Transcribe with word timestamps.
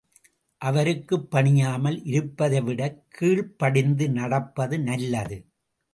அவருக்குப் 0.61 1.27
பணியாமல் 1.31 1.99
இருப்பதைவிடக் 2.05 2.99
கீழ்ப்படிந்து 3.09 4.07
நடப்பது 4.09 4.79
நல்லது. 4.79 5.37